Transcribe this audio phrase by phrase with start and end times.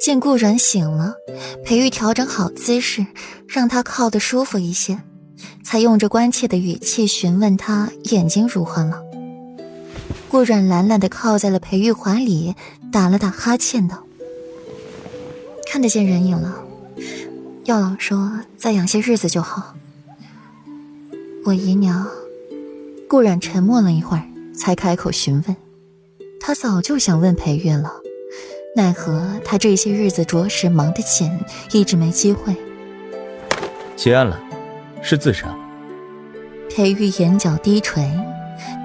[0.00, 1.14] 见顾阮醒了，
[1.62, 3.06] 裴玉调整好姿势，
[3.46, 4.98] 让他靠得舒服一些，
[5.62, 9.02] 才用着关切的语气询问他眼睛如何了。
[10.30, 12.54] 顾阮懒懒地靠在了裴玉怀里，
[12.90, 14.04] 打了打哈欠道
[15.70, 16.64] ：“看得见人影了，
[17.64, 19.74] 药老说再养些日子就好。”
[21.44, 22.06] 我姨娘。
[23.06, 24.22] 顾阮沉默了一会儿，
[24.56, 25.56] 才开口询问。
[26.40, 27.99] 他早就想问裴玉了。
[28.72, 31.28] 奈何他这些日子着实忙得紧，
[31.72, 32.54] 一直没机会。
[33.96, 34.40] 结案了，
[35.02, 35.48] 是自杀。
[36.72, 38.08] 裴玉眼角低垂，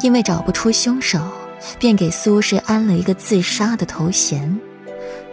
[0.00, 1.20] 因为找不出凶手，
[1.78, 4.58] 便给苏氏安了一个自杀的头衔。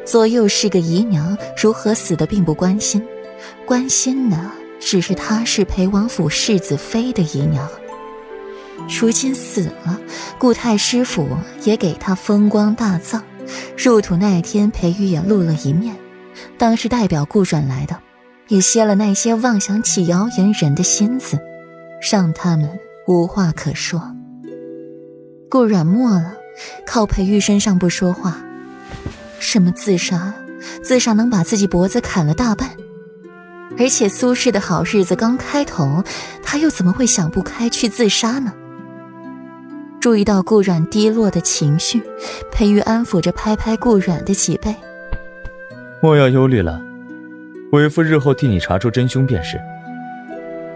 [0.06, 3.02] 左右是个姨娘，如何死的并不关心，
[3.66, 4.38] 关心的
[4.82, 7.66] 只是她是裴王府世子妃的姨娘。
[9.00, 9.98] 如今死了，
[10.38, 11.30] 顾太师府
[11.64, 13.24] 也给她风光大葬。
[13.78, 15.96] 入土那天，裴玉也露了一面，
[16.58, 17.98] 当是代表顾阮来的，
[18.48, 21.40] 也歇了那些妄想起谣言人的心思，
[22.12, 22.70] 让他们
[23.08, 24.16] 无话可说。
[25.50, 26.36] 顾阮默了，
[26.86, 28.38] 靠裴玉身上不说话。
[29.40, 30.34] 什么自杀？
[30.84, 32.70] 自杀能把自己脖子砍了大半？
[33.80, 36.04] 而且苏轼的好日子刚开头，
[36.44, 38.54] 他又怎么会想不开去自杀呢？
[40.02, 42.02] 注意到顾阮低落的情绪，
[42.52, 44.76] 裴玉安抚着拍拍顾阮的脊背。
[46.02, 46.82] 莫要忧虑了，
[47.72, 49.62] 为夫日后替你查出真凶便是。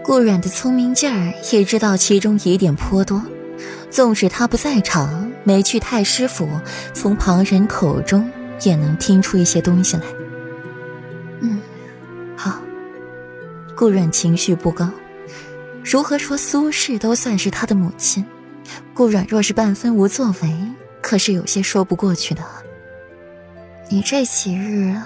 [0.04, 3.20] 顾阮的聪明劲儿也知道其中疑点颇多，
[3.90, 6.48] 纵使他不在场，没去太师府，
[6.94, 8.30] 从旁人口中
[8.62, 10.04] 也能听出一些东西来。
[11.40, 11.58] 嗯，
[12.36, 12.60] 好。
[13.74, 14.88] 顾阮情绪不高，
[15.82, 18.24] 如何说苏氏都算是他的母亲。
[18.96, 20.56] 顾阮若是半分无作为，
[21.02, 22.42] 可是有些说不过去的。
[23.90, 24.96] 你这几日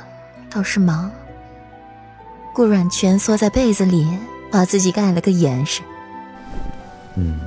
[0.48, 1.10] 倒是忙。
[2.54, 4.06] 顾阮蜷缩在被子里，
[4.48, 5.82] 把自己盖了个严实。
[7.16, 7.40] 嗯，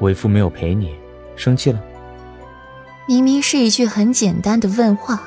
[0.00, 0.94] 为夫没有陪你，
[1.34, 1.80] 生气了？
[3.08, 5.22] 明明是一句很简单的问话，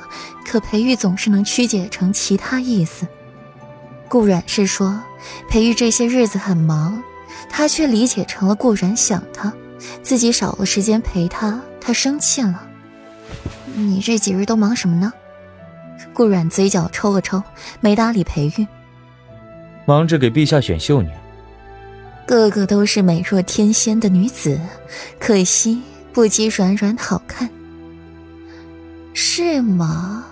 [0.46, 3.08] 可裴玉总是能曲解成其他意思。
[4.08, 5.02] 顾阮是说
[5.50, 7.02] 裴玉这些日子很忙，
[7.50, 9.52] 他却理解成了顾阮想他。
[10.02, 12.68] 自己少了时间陪他，他生气了。
[13.76, 15.12] 你这几日都忙什么呢？
[16.14, 17.42] 顾阮嘴角抽了抽，
[17.80, 18.68] 没搭理裴玉。
[19.86, 21.10] 忙着给陛下选秀女。
[22.26, 24.60] 个个都是美若天仙的女子，
[25.20, 25.82] 可惜
[26.14, 27.50] 不及软软好看。
[29.14, 30.26] 是吗？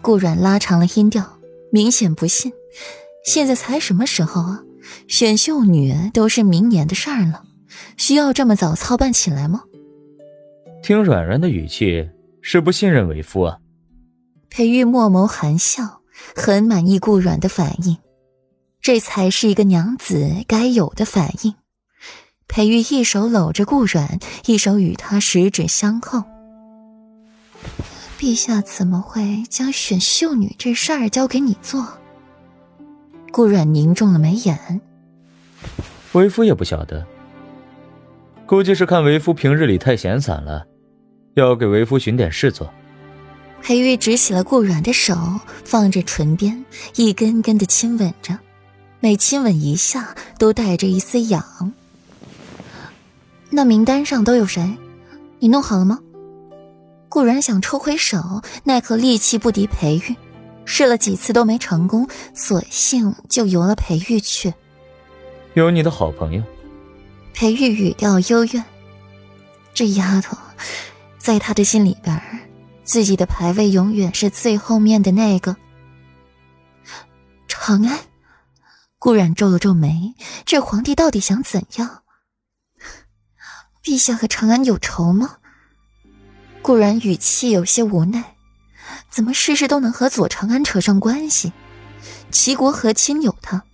[0.00, 1.38] 顾阮拉长了音调，
[1.70, 2.52] 明显不信。
[3.24, 4.62] 现在才什么时候啊？
[5.08, 7.42] 选秀女都是明年的事儿了。
[7.96, 9.62] 需要这么早操办起来吗？
[10.82, 12.08] 听软软的语气，
[12.42, 13.58] 是不信任为夫啊？
[14.50, 16.02] 裴玉默眸含笑，
[16.36, 17.96] 很满意顾软的反应，
[18.80, 21.54] 这才是一个娘子该有的反应。
[22.46, 26.22] 裴玉一手搂着顾软，一手与他十指相扣。
[28.18, 31.98] 陛下怎么会将选秀女这事儿交给你做？
[33.32, 34.80] 顾软凝重了眉眼。
[36.12, 37.04] 为夫也不晓得。
[38.46, 40.66] 估计是看为夫平日里太闲散了，
[41.34, 42.70] 要给为夫寻点事做。
[43.62, 45.16] 裴玉执起了顾软的手，
[45.64, 46.64] 放着唇边，
[46.96, 48.38] 一根根的亲吻着，
[49.00, 51.72] 每亲吻一下都带着一丝痒。
[53.48, 54.76] 那名单上都有谁？
[55.38, 55.98] 你弄好了吗？
[57.08, 60.16] 顾然想抽回手，奈何力气不敌裴玉，
[60.66, 64.52] 试了几次都没成功，索性就由了裴玉去。
[65.54, 66.42] 有你的好朋友。
[67.34, 68.64] 裴玉语调幽怨，
[69.74, 70.38] 这丫头，
[71.18, 72.22] 在他的心里边，
[72.84, 75.56] 自己的排位永远是最后面的那个。
[77.48, 77.98] 长安，
[79.00, 80.14] 顾然皱了皱眉，
[80.46, 82.02] 这皇帝到底想怎样？
[83.82, 85.38] 陛下和长安有仇吗？
[86.62, 88.36] 顾然语气有些无奈，
[89.10, 91.52] 怎么事事都能和左长安扯上关系？
[92.30, 93.64] 齐国和亲有他，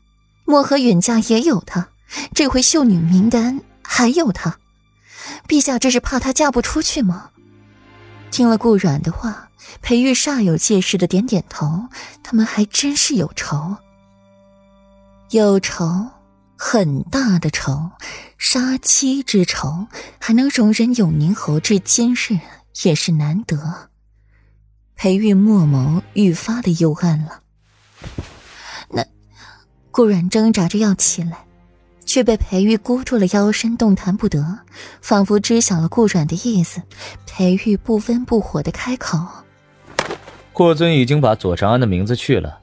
[0.46, 1.90] 漠河远嫁也有他。
[2.34, 4.58] 这回秀女名单还有她，
[5.48, 7.30] 陛下这是怕她嫁不出去吗？
[8.30, 9.48] 听了顾阮的话，
[9.82, 11.88] 裴玉煞有介事的点点头。
[12.22, 13.76] 他们还真是有仇，
[15.30, 16.10] 有仇，
[16.56, 17.90] 很大的仇，
[18.38, 19.88] 杀妻之仇，
[20.20, 22.38] 还能容忍永宁侯至今日
[22.84, 23.90] 也是难得。
[24.94, 27.42] 裴玉墨眸愈发的幽暗了。
[28.90, 29.04] 那
[29.90, 31.46] 顾阮挣扎着要起来。
[32.10, 34.58] 却被裴玉箍住了腰身，动弹不得，
[35.00, 36.82] 仿佛知晓了顾阮的意思。
[37.24, 39.16] 裴玉不温不火的开口
[40.52, 42.58] ：“霍尊已经把左长安的名字去了，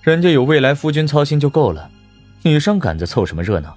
[0.00, 1.90] 人家有未来夫君操心就够了，
[2.40, 3.76] 你上赶着凑什么热闹？